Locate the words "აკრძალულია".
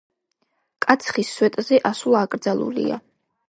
2.31-3.03